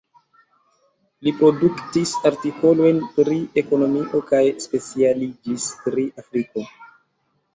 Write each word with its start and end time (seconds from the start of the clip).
Li 1.25 1.31
produktis 1.41 2.13
artikolojn 2.29 3.01
pri 3.19 3.37
ekonomio 3.63 4.23
kaj 4.31 4.41
specialiĝis 4.65 5.67
pri 5.87 6.07
Afriko. 6.23 6.65